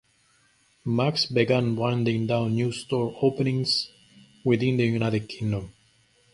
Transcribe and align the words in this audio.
Maxx 0.83 1.27
began 1.27 1.75
winding 1.75 2.25
down 2.25 2.55
new 2.55 2.71
store 2.71 3.15
openings 3.21 3.91
within 4.43 4.75
the 4.77 4.83
United 4.87 5.29
Kingdom. 5.29 5.75